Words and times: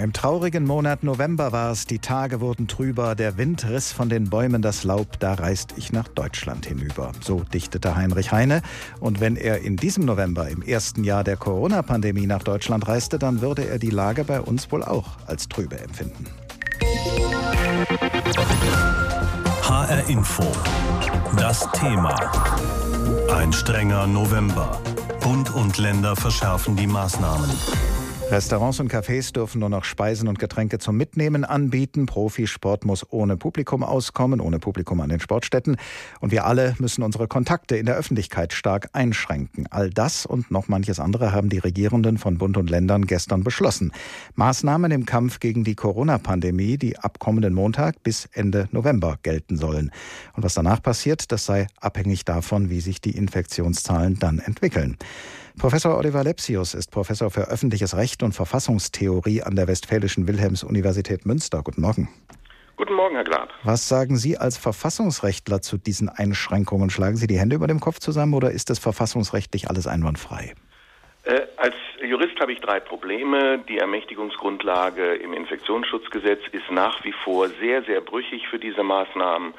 Im 0.00 0.12
traurigen 0.12 0.64
Monat 0.64 1.02
November 1.02 1.50
war 1.50 1.72
es, 1.72 1.84
die 1.84 1.98
Tage 1.98 2.40
wurden 2.40 2.68
trüber, 2.68 3.16
der 3.16 3.36
Wind 3.36 3.68
riss 3.68 3.90
von 3.90 4.08
den 4.08 4.30
Bäumen 4.30 4.62
das 4.62 4.84
Laub, 4.84 5.18
da 5.18 5.34
reist 5.34 5.74
ich 5.76 5.90
nach 5.90 6.06
Deutschland 6.06 6.66
hinüber. 6.66 7.10
So 7.20 7.40
dichtete 7.52 7.96
Heinrich 7.96 8.30
Heine. 8.30 8.62
Und 9.00 9.18
wenn 9.18 9.34
er 9.34 9.62
in 9.62 9.76
diesem 9.76 10.04
November, 10.04 10.48
im 10.48 10.62
ersten 10.62 11.02
Jahr 11.02 11.24
der 11.24 11.36
Corona-Pandemie 11.36 12.28
nach 12.28 12.44
Deutschland 12.44 12.86
reiste, 12.86 13.18
dann 13.18 13.40
würde 13.40 13.66
er 13.66 13.80
die 13.80 13.90
Lage 13.90 14.22
bei 14.22 14.40
uns 14.40 14.70
wohl 14.70 14.84
auch 14.84 15.16
als 15.26 15.48
trübe 15.48 15.80
empfinden. 15.80 16.26
HR 19.62 20.08
Info. 20.08 20.44
Das 21.36 21.66
Thema. 21.72 22.14
Ein 23.34 23.52
strenger 23.52 24.06
November. 24.06 24.80
Bund 25.22 25.52
und 25.52 25.76
Länder 25.76 26.14
verschärfen 26.14 26.76
die 26.76 26.86
Maßnahmen. 26.86 27.50
Restaurants 28.30 28.78
und 28.78 28.92
Cafés 28.92 29.32
dürfen 29.32 29.60
nur 29.60 29.70
noch 29.70 29.84
Speisen 29.84 30.28
und 30.28 30.38
Getränke 30.38 30.78
zum 30.78 30.98
Mitnehmen 30.98 31.46
anbieten. 31.46 32.04
Profisport 32.04 32.84
muss 32.84 33.10
ohne 33.10 33.38
Publikum 33.38 33.82
auskommen, 33.82 34.42
ohne 34.42 34.58
Publikum 34.58 35.00
an 35.00 35.08
den 35.08 35.18
Sportstätten. 35.18 35.78
Und 36.20 36.30
wir 36.30 36.44
alle 36.44 36.76
müssen 36.78 37.02
unsere 37.02 37.26
Kontakte 37.26 37.78
in 37.78 37.86
der 37.86 37.96
Öffentlichkeit 37.96 38.52
stark 38.52 38.90
einschränken. 38.92 39.66
All 39.70 39.88
das 39.88 40.26
und 40.26 40.50
noch 40.50 40.68
manches 40.68 41.00
andere 41.00 41.32
haben 41.32 41.48
die 41.48 41.56
Regierenden 41.56 42.18
von 42.18 42.36
Bund 42.36 42.58
und 42.58 42.68
Ländern 42.68 43.06
gestern 43.06 43.44
beschlossen. 43.44 43.92
Maßnahmen 44.34 44.92
im 44.92 45.06
Kampf 45.06 45.40
gegen 45.40 45.64
die 45.64 45.74
Corona-Pandemie, 45.74 46.76
die 46.76 46.98
ab 46.98 47.18
kommenden 47.18 47.54
Montag 47.54 48.02
bis 48.02 48.26
Ende 48.32 48.68
November 48.72 49.16
gelten 49.22 49.56
sollen. 49.56 49.90
Und 50.34 50.42
was 50.42 50.52
danach 50.52 50.82
passiert, 50.82 51.32
das 51.32 51.46
sei 51.46 51.66
abhängig 51.80 52.26
davon, 52.26 52.68
wie 52.68 52.80
sich 52.80 53.00
die 53.00 53.16
Infektionszahlen 53.16 54.18
dann 54.18 54.38
entwickeln. 54.38 54.98
Professor 55.58 55.98
Oliver 55.98 56.22
Lepsius 56.22 56.74
ist 56.74 56.92
Professor 56.92 57.30
für 57.30 57.50
öffentliches 57.50 57.96
Recht 57.96 58.22
und 58.22 58.32
Verfassungstheorie 58.32 59.42
an 59.42 59.56
der 59.56 59.66
Westfälischen 59.66 60.28
Wilhelms-Universität 60.28 61.26
Münster. 61.26 61.62
Guten 61.64 61.80
Morgen. 61.80 62.08
Guten 62.76 62.94
Morgen, 62.94 63.16
Herr 63.16 63.24
Glad. 63.24 63.48
Was 63.64 63.88
sagen 63.88 64.16
Sie 64.16 64.38
als 64.38 64.56
Verfassungsrechtler 64.56 65.60
zu 65.60 65.76
diesen 65.76 66.08
Einschränkungen? 66.08 66.90
Schlagen 66.90 67.16
Sie 67.16 67.26
die 67.26 67.40
Hände 67.40 67.56
über 67.56 67.66
dem 67.66 67.80
Kopf 67.80 67.98
zusammen 67.98 68.34
oder 68.34 68.52
ist 68.52 68.70
das 68.70 68.78
verfassungsrechtlich 68.78 69.68
alles 69.68 69.88
einwandfrei? 69.88 70.54
Äh, 71.24 71.40
als 71.56 71.74
Jurist 72.06 72.38
habe 72.38 72.52
ich 72.52 72.60
drei 72.60 72.78
Probleme. 72.78 73.58
Die 73.68 73.78
Ermächtigungsgrundlage 73.78 75.16
im 75.16 75.32
Infektionsschutzgesetz 75.32 76.40
ist 76.52 76.70
nach 76.70 77.04
wie 77.04 77.14
vor 77.24 77.48
sehr, 77.60 77.82
sehr 77.82 78.00
brüchig 78.00 78.46
für 78.46 78.60
diese 78.60 78.84
Maßnahmen. 78.84 79.54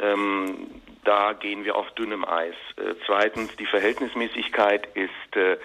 Ähm, 0.00 0.80
da 1.04 1.32
gehen 1.34 1.64
wir 1.64 1.76
auf 1.76 1.90
dünnem 1.92 2.24
Eis. 2.24 2.54
Äh, 2.76 2.94
zweitens, 3.06 3.54
die 3.56 3.66
Verhältnismäßigkeit 3.66 4.88
ist 4.94 5.36
äh, 5.36 5.58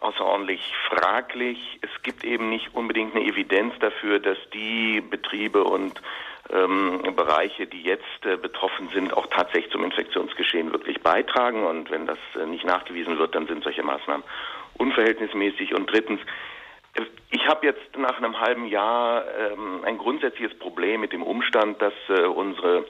außerordentlich 0.00 0.60
fraglich. 0.88 1.78
Es 1.80 2.02
gibt 2.02 2.24
eben 2.24 2.48
nicht 2.48 2.74
unbedingt 2.74 3.14
eine 3.14 3.24
Evidenz 3.24 3.74
dafür, 3.78 4.18
dass 4.18 4.38
die 4.52 5.00
Betriebe 5.00 5.64
und 5.64 6.00
ähm, 6.50 7.00
Bereiche, 7.16 7.66
die 7.66 7.82
jetzt 7.82 8.24
äh, 8.24 8.36
betroffen 8.36 8.88
sind, 8.92 9.16
auch 9.16 9.26
tatsächlich 9.28 9.72
zum 9.72 9.84
Infektionsgeschehen 9.84 10.72
wirklich 10.72 11.00
beitragen. 11.00 11.64
Und 11.64 11.90
wenn 11.90 12.06
das 12.06 12.18
äh, 12.40 12.46
nicht 12.46 12.64
nachgewiesen 12.64 13.18
wird, 13.18 13.34
dann 13.34 13.46
sind 13.46 13.62
solche 13.62 13.82
Maßnahmen 13.82 14.24
unverhältnismäßig. 14.78 15.74
Und 15.74 15.90
drittens, 15.90 16.20
äh, 16.94 17.02
ich 17.30 17.46
habe 17.46 17.66
jetzt 17.66 17.96
nach 17.96 18.18
einem 18.18 18.40
halben 18.40 18.66
Jahr 18.66 19.24
ähm, 19.38 19.84
ein 19.84 19.98
grundsätzliches 19.98 20.58
Problem 20.58 21.00
mit 21.00 21.12
dem 21.12 21.22
Umstand, 21.22 21.80
dass 21.80 21.94
äh, 22.08 22.22
unsere 22.22 22.84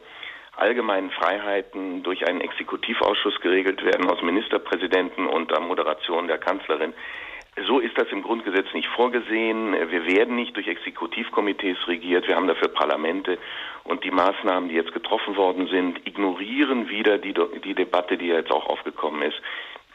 allgemeinen 0.56 1.10
Freiheiten 1.10 2.02
durch 2.02 2.26
einen 2.26 2.40
Exekutivausschuss 2.40 3.40
geregelt 3.40 3.84
werden 3.84 4.10
aus 4.10 4.22
Ministerpräsidenten 4.22 5.26
unter 5.26 5.60
Moderation 5.60 6.28
der 6.28 6.38
Kanzlerin. 6.38 6.92
So 7.66 7.80
ist 7.80 7.98
das 7.98 8.08
im 8.10 8.22
Grundgesetz 8.22 8.72
nicht 8.72 8.88
vorgesehen. 8.88 9.72
Wir 9.72 10.06
werden 10.06 10.36
nicht 10.36 10.56
durch 10.56 10.68
Exekutivkomitees 10.68 11.76
regiert. 11.86 12.26
Wir 12.26 12.36
haben 12.36 12.48
dafür 12.48 12.68
Parlamente. 12.68 13.38
Und 13.84 14.04
die 14.04 14.10
Maßnahmen, 14.10 14.70
die 14.70 14.74
jetzt 14.74 14.94
getroffen 14.94 15.36
worden 15.36 15.66
sind, 15.66 16.06
ignorieren 16.06 16.88
wieder 16.88 17.18
die, 17.18 17.34
die 17.62 17.74
Debatte, 17.74 18.16
die 18.16 18.28
jetzt 18.28 18.50
auch 18.50 18.66
aufgekommen 18.66 19.22
ist. 19.22 19.36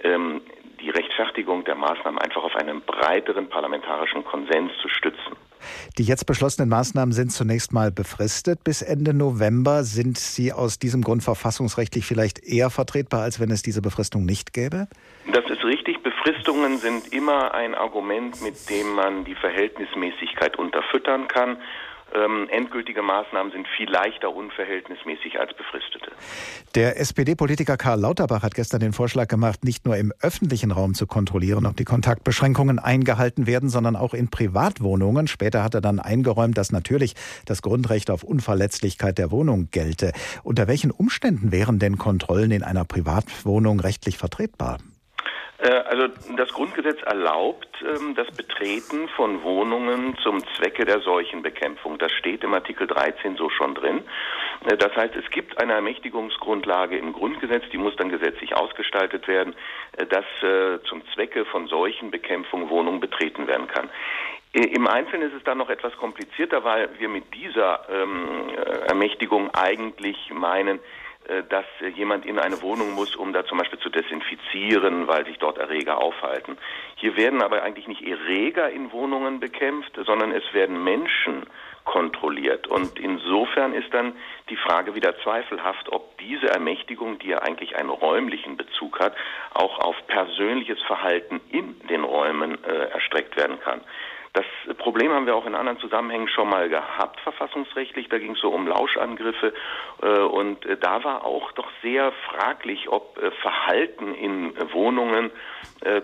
Ähm, 0.04 0.42
die 0.80 0.92
Rechtfertigung 0.92 1.64
der 1.64 1.74
Maßnahmen 1.74 2.20
einfach 2.20 2.44
auf 2.44 2.56
einen 2.56 2.82
breiteren 2.82 3.50
parlamentarischen 3.50 4.24
Konsens 4.24 4.72
zu 4.80 4.90
stützen. 4.90 5.36
Die 5.98 6.04
jetzt 6.04 6.26
beschlossenen 6.26 6.70
Maßnahmen 6.70 7.12
sind 7.14 7.32
zunächst 7.32 7.74
mal 7.74 7.92
befristet 7.92 8.64
bis 8.64 8.82
Ende 8.82 9.14
November. 9.14 9.84
Sind 9.84 10.18
sie 10.18 10.54
aus 10.54 10.80
diesem 10.80 11.02
Grund 11.02 11.24
verfassungsrechtlich 11.24 12.06
vielleicht 12.06 12.40
eher 12.44 12.70
vertretbar, 12.70 13.22
als 13.22 13.40
wenn 13.40 13.52
es 13.52 13.62
diese 13.62 13.82
Befristung 13.82 14.26
nicht 14.26 14.54
gäbe? 14.54 14.88
Das 15.32 15.46
ist 15.50 15.64
richtig. 15.64 16.02
Befristungen 16.04 16.78
sind 16.78 17.14
immer 17.14 17.54
ein 17.54 17.76
Argument, 17.76 18.42
mit 18.42 18.70
dem 18.70 18.94
man 18.96 19.26
die 19.26 19.36
Verhältnismäßigkeit 19.36 20.58
unterfüttern 20.58 21.28
kann 21.28 21.58
ähm, 22.14 22.48
endgültige 22.50 23.02
Maßnahmen 23.02 23.52
sind 23.52 23.68
viel 23.76 23.90
leichter 23.90 24.34
unverhältnismäßig 24.34 25.40
als 25.40 25.54
befristete. 25.54 26.12
Der 26.76 27.00
SPD-Politiker 27.00 27.78
Karl 27.78 28.00
Lauterbach 28.00 28.44
hat 28.44 28.56
gestern 28.56 28.80
den 28.80 28.94
Vorschlag 28.94 29.28
gemacht, 29.28 29.64
nicht 29.64 29.86
nur 29.86 29.98
im 29.98 30.14
öffentlichen 30.22 30.72
Raum 30.72 30.94
zu 30.94 31.08
kontrollieren, 31.08 31.66
ob 31.66 31.76
die 31.76 31.84
Kontaktbeschränkungen 31.84 32.80
eingehalten 32.80 33.48
werden, 33.48 33.70
sondern 33.70 33.96
auch 33.96 34.14
in 34.14 34.30
Privatwohnungen. 34.30 35.28
Später 35.28 35.64
hat 35.64 35.74
er 35.74 35.82
dann 35.82 36.00
eingeräumt, 36.00 36.58
dass 36.58 36.72
natürlich 36.72 37.16
das 37.46 37.62
Grundrecht 37.62 38.10
auf 38.10 38.24
Unverletzlichkeit 38.24 39.18
der 39.18 39.32
Wohnung 39.32 39.70
gelte. 39.72 40.12
Unter 40.44 40.68
welchen 40.68 40.92
Umständen 40.92 41.52
wären 41.52 41.80
denn 41.80 41.98
Kontrollen 41.98 42.52
in 42.52 42.64
einer 42.64 42.86
Privatwohnung 42.86 43.80
rechtlich 43.80 44.18
vertretbar? 44.18 44.78
Äh, 45.60 45.70
also 45.70 46.08
das 46.36 46.50
Grundgesetz 46.50 47.02
erlaubt 47.04 47.68
ähm, 47.82 48.16
das 48.16 48.28
Betreten 48.36 49.08
von 49.10 49.44
Wohnungen 49.44 50.18
zum 50.24 50.44
Zwecke 50.56 50.86
der 50.86 51.02
Seuchenbekämpfung. 51.02 51.98
Das 51.98 52.12
steht 52.12 52.44
im 52.44 52.54
Artikel 52.54 52.88
13 52.88 53.36
so 53.38 53.50
schon 53.50 53.76
drin. 53.76 54.04
Äh, 54.66 54.78
das 54.78 54.96
heißt, 54.96 55.16
es 55.16 55.30
gibt 55.32 55.60
eine 55.60 55.74
Ermächtigungsgrundlage 55.74 56.98
im 56.98 57.14
Grundgesetz, 57.14 57.64
die 57.72 57.78
muss 57.78 57.96
dann 57.96 58.10
gesetzlich 58.10 58.56
ausgestaltet 58.56 59.28
werden, 59.28 59.56
äh, 59.98 60.06
dass 60.06 60.26
zum 60.84 61.02
Zwecke 61.14 61.46
von 61.46 61.68
Seuchenbekämpfung 61.68 62.70
Wohnung 62.70 63.00
betreten 63.00 63.48
werden 63.48 63.68
kann. 63.68 63.90
Im 64.54 64.88
Einzelnen 64.88 65.30
ist 65.30 65.36
es 65.36 65.44
dann 65.44 65.58
noch 65.58 65.70
etwas 65.70 65.96
komplizierter, 65.98 66.64
weil 66.64 66.90
wir 67.00 67.10
mit 67.10 67.34
dieser 67.34 67.88
ähm, 67.90 68.50
Ermächtigung 68.88 69.54
eigentlich 69.54 70.32
meinen, 70.32 70.80
dass 71.50 71.66
jemand 71.96 72.26
in 72.26 72.40
eine 72.40 72.62
Wohnung 72.62 72.94
muss, 72.94 73.16
um 73.16 73.34
da 73.34 73.46
zum 73.46 73.58
Beispiel 73.58 73.80
zu 73.80 73.90
desinfizieren, 73.90 75.08
weil 75.08 75.26
sich 75.26 75.38
dort 75.38 75.58
Erreger 75.58 75.98
aufhalten. 75.98 76.58
Hier 76.96 77.18
werden 77.18 77.42
aber 77.42 77.64
eigentlich 77.64 77.88
nicht 77.88 78.02
Erreger 78.02 78.70
in 78.70 78.92
Wohnungen 78.92 79.40
bekämpft, 79.40 79.92
sondern 80.06 80.32
es 80.32 80.44
werden 80.54 80.84
Menschen 80.84 81.46
kontrolliert. 81.88 82.68
Und 82.68 83.00
insofern 83.00 83.74
ist 83.74 83.94
dann 83.94 84.14
die 84.50 84.58
Frage 84.58 84.94
wieder 84.94 85.18
zweifelhaft, 85.24 85.90
ob 85.92 86.18
diese 86.18 86.48
Ermächtigung, 86.48 87.18
die 87.20 87.30
ja 87.30 87.40
eigentlich 87.40 87.78
einen 87.78 87.90
räumlichen 87.90 88.58
Bezug 88.58 89.00
hat, 89.00 89.16
auch 89.54 89.80
auf 89.80 89.96
persönliches 90.08 90.82
Verhalten 90.84 91.40
in 91.50 91.80
den 91.88 92.04
Räumen 92.04 92.64
äh, 92.64 92.90
erstreckt 92.90 93.38
werden 93.38 93.60
kann. 93.62 93.82
Problem 94.98 95.14
haben 95.14 95.28
wir 95.28 95.36
auch 95.36 95.46
in 95.46 95.54
anderen 95.54 95.78
Zusammenhängen 95.78 96.28
schon 96.28 96.50
mal 96.50 96.70
gehabt, 96.70 97.20
verfassungsrechtlich. 97.20 98.10
Da 98.10 98.18
ging 98.18 98.32
es 98.32 98.40
so 98.40 98.50
um 98.50 98.68
Lauschangriffe. 98.68 99.54
Äh, 100.02 100.22
und 100.22 100.66
äh, 100.66 100.76
da 100.76 101.04
war 101.04 101.24
auch 101.24 101.52
doch 101.52 101.68
sehr 101.84 102.12
fraglich, 102.28 102.90
ob 102.90 103.16
äh, 103.20 103.30
Verhalten 103.30 104.16
in 104.16 104.54
Wohnungen 104.74 105.30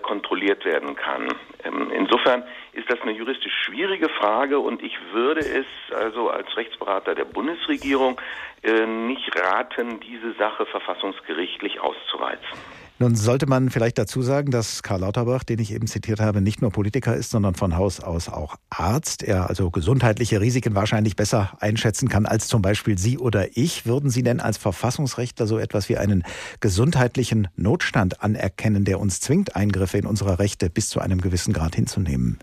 kontrolliert 0.02 0.64
werden 0.64 0.94
kann. 0.94 1.26
Ähm, 1.64 1.90
insofern 1.90 2.44
ist 2.74 2.88
das 2.88 3.00
eine 3.00 3.10
juristisch 3.10 3.52
schwierige 3.64 4.08
Frage 4.08 4.60
und 4.60 4.80
ich 4.80 4.96
würde 5.12 5.40
es 5.40 5.66
also 5.92 6.30
als 6.30 6.56
Rechtsberater 6.56 7.16
der 7.16 7.24
Bundesregierung 7.24 8.20
nicht 8.62 9.30
raten, 9.36 9.98
diese 9.98 10.32
Sache 10.34 10.64
verfassungsgerichtlich 10.66 11.80
auszureizen. 11.80 12.83
Nun 13.00 13.16
sollte 13.16 13.46
man 13.46 13.70
vielleicht 13.70 13.98
dazu 13.98 14.22
sagen, 14.22 14.52
dass 14.52 14.84
Karl 14.84 15.00
Lauterbach, 15.00 15.42
den 15.42 15.58
ich 15.58 15.72
eben 15.72 15.88
zitiert 15.88 16.20
habe, 16.20 16.40
nicht 16.40 16.62
nur 16.62 16.70
Politiker 16.70 17.16
ist, 17.16 17.30
sondern 17.30 17.56
von 17.56 17.76
Haus 17.76 17.98
aus 17.98 18.28
auch 18.28 18.54
Arzt. 18.70 19.24
Er 19.24 19.48
also 19.48 19.72
gesundheitliche 19.72 20.40
Risiken 20.40 20.76
wahrscheinlich 20.76 21.16
besser 21.16 21.56
einschätzen 21.58 22.08
kann 22.08 22.24
als 22.24 22.46
zum 22.46 22.62
Beispiel 22.62 22.96
Sie 22.96 23.18
oder 23.18 23.56
ich. 23.56 23.84
Würden 23.84 24.10
Sie 24.10 24.22
denn 24.22 24.38
als 24.38 24.58
Verfassungsrechtler 24.58 25.48
so 25.48 25.58
etwas 25.58 25.88
wie 25.88 25.96
einen 25.96 26.22
gesundheitlichen 26.60 27.48
Notstand 27.56 28.22
anerkennen, 28.22 28.84
der 28.84 29.00
uns 29.00 29.18
zwingt, 29.18 29.56
Eingriffe 29.56 29.98
in 29.98 30.06
unsere 30.06 30.38
Rechte 30.38 30.70
bis 30.70 30.88
zu 30.88 31.00
einem 31.00 31.20
gewissen 31.20 31.52
Grad 31.52 31.74
hinzunehmen? 31.74 32.38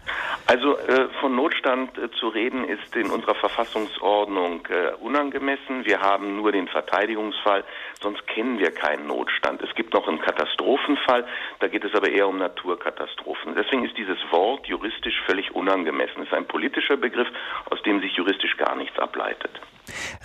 Also 0.52 0.78
äh, 0.80 1.08
von 1.22 1.34
Notstand 1.34 1.98
äh, 1.98 2.12
zu 2.20 2.28
reden 2.28 2.66
ist 2.66 2.94
in 2.94 3.10
unserer 3.10 3.36
Verfassungsordnung 3.36 4.68
äh, 4.68 4.92
unangemessen. 5.00 5.86
Wir 5.86 6.02
haben 6.02 6.36
nur 6.36 6.52
den 6.52 6.68
Verteidigungsfall, 6.68 7.64
sonst 8.02 8.28
kennen 8.28 8.60
wir 8.60 8.72
keinen 8.72 9.08
Notstand. 9.08 9.62
Es 9.62 9.74
gibt 9.76 9.94
noch 9.94 10.10
einen 10.10 10.20
Katastrophenfall, 10.20 11.26
da 11.62 11.70
geht 11.70 11.86
es 11.86 11.96
aber 11.96 12.10
eher 12.10 12.28
um 12.28 12.38
Naturkatastrophen. 12.38 13.56
Deswegen 13.56 13.86
ist 13.86 13.98
dieses 13.98 14.20
Wort 14.30 14.68
juristisch 14.68 15.22
völlig 15.26 15.56
unangemessen. 15.56 16.24
Es 16.24 16.28
ist 16.28 16.34
ein 16.34 16.46
politischer 16.46 16.98
Begriff, 16.98 17.30
aus 17.70 17.82
dem 17.84 18.02
sich 18.02 18.14
juristisch 18.18 18.58
gar 18.58 18.76
nichts 18.76 19.00
ableitet. 19.00 19.58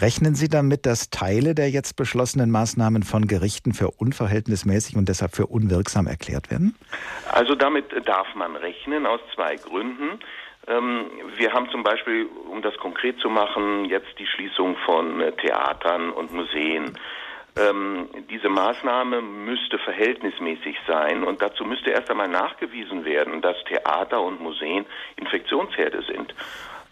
Rechnen 0.00 0.34
Sie 0.34 0.48
damit, 0.48 0.86
dass 0.86 1.10
Teile 1.10 1.54
der 1.54 1.70
jetzt 1.70 1.96
beschlossenen 1.96 2.50
Maßnahmen 2.50 3.02
von 3.02 3.26
Gerichten 3.26 3.72
für 3.72 3.90
unverhältnismäßig 3.90 4.96
und 4.96 5.08
deshalb 5.08 5.34
für 5.34 5.46
unwirksam 5.46 6.06
erklärt 6.06 6.50
werden? 6.50 6.74
Also 7.32 7.54
damit 7.54 7.86
darf 8.06 8.26
man 8.34 8.56
rechnen 8.56 9.06
aus 9.06 9.20
zwei 9.34 9.56
Gründen. 9.56 10.20
Ähm, 10.66 11.06
wir 11.36 11.52
haben 11.52 11.68
zum 11.70 11.82
Beispiel, 11.82 12.26
um 12.50 12.62
das 12.62 12.76
konkret 12.78 13.18
zu 13.20 13.30
machen, 13.30 13.84
jetzt 13.84 14.18
die 14.18 14.26
Schließung 14.26 14.76
von 14.84 15.20
äh, 15.20 15.32
Theatern 15.32 16.10
und 16.10 16.32
Museen. 16.32 16.98
Ähm, 17.58 18.08
diese 18.28 18.50
Maßnahme 18.50 19.22
müsste 19.22 19.78
verhältnismäßig 19.78 20.76
sein 20.86 21.24
und 21.24 21.40
dazu 21.40 21.64
müsste 21.64 21.90
erst 21.90 22.10
einmal 22.10 22.28
nachgewiesen 22.28 23.04
werden, 23.04 23.40
dass 23.40 23.56
Theater 23.64 24.20
und 24.20 24.40
Museen 24.40 24.84
Infektionsherde 25.16 26.02
sind. 26.02 26.34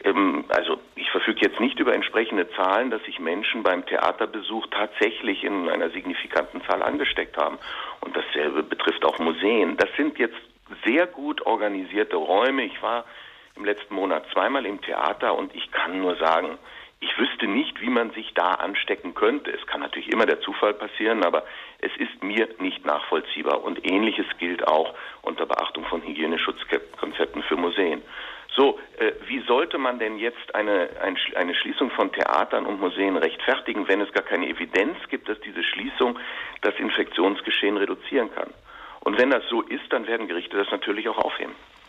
Ähm, 0.04 0.44
also 0.48 0.78
ich 0.94 1.10
verfüge 1.10 1.40
jetzt 1.40 1.60
nicht 1.60 1.78
über 1.80 1.94
entsprechende 1.94 2.48
Zahlen, 2.50 2.90
dass 2.90 3.02
sich 3.04 3.18
Menschen 3.18 3.62
beim 3.62 3.84
Theaterbesuch 3.86 4.66
tatsächlich 4.70 5.42
in 5.42 5.68
einer 5.68 5.90
signifikanten 5.90 6.62
Zahl 6.62 6.82
angesteckt 6.82 7.36
haben. 7.36 7.58
Und 8.00 8.16
dasselbe 8.16 8.62
betrifft 8.62 9.04
auch 9.04 9.18
Museen. 9.18 9.76
Das 9.76 9.88
sind 9.96 10.18
jetzt 10.18 10.36
sehr 10.84 11.06
gut 11.06 11.44
organisierte 11.46 12.16
Räume. 12.16 12.64
Ich 12.64 12.82
war 12.82 13.04
im 13.56 13.64
letzten 13.64 13.94
Monat 13.94 14.24
zweimal 14.32 14.66
im 14.66 14.80
Theater 14.80 15.36
und 15.36 15.54
ich 15.54 15.70
kann 15.70 16.00
nur 16.00 16.16
sagen, 16.16 16.58
ich 17.00 17.18
wüsste 17.18 17.46
nicht, 17.46 17.80
wie 17.82 17.90
man 17.90 18.12
sich 18.12 18.32
da 18.34 18.52
anstecken 18.52 19.14
könnte. 19.14 19.50
Es 19.50 19.66
kann 19.66 19.80
natürlich 19.80 20.10
immer 20.10 20.24
der 20.26 20.40
Zufall 20.40 20.72
passieren, 20.72 21.22
aber 21.22 21.44
es 21.78 21.90
ist 21.98 22.22
mir 22.22 22.48
nicht 22.58 22.86
nachvollziehbar. 22.86 23.62
Und 23.62 23.84
ähnliches 23.90 24.26
gilt 24.38 24.66
auch 24.66 24.94
unter 25.20 25.44
Beachtung 25.44 25.84
von 25.84 26.02
Hygieneschutzkonzepten 26.02 27.42
für 27.42 27.56
Museen. 27.56 28.02
So, 28.56 28.78
äh, 28.98 29.12
wie 29.26 29.40
sollte 29.40 29.78
man 29.78 29.98
denn 29.98 30.18
jetzt 30.18 30.54
eine, 30.54 30.88
ein, 31.02 31.18
eine 31.34 31.54
Schließung 31.54 31.90
von 31.90 32.12
Theatern 32.12 32.66
und 32.66 32.80
Museen 32.80 33.16
rechtfertigen, 33.16 33.88
wenn 33.88 34.00
es 34.00 34.12
gar 34.12 34.22
keine 34.22 34.48
Evidenz 34.48 34.96
gibt, 35.08 35.28
dass 35.28 35.40
diese 35.40 35.64
Schließung 35.64 36.18
das 36.60 36.74
Infektionsgeschehen 36.78 37.76
reduzieren 37.76 38.32
kann? 38.32 38.50
Und 39.00 39.18
wenn 39.18 39.30
das 39.30 39.42
so 39.48 39.62
ist, 39.62 39.92
dann 39.92 40.06
werden 40.06 40.28
Gerichte 40.28 40.56
das 40.56 40.70
natürlich 40.70 41.08
auch 41.08 41.18
aufheben. 41.18 41.54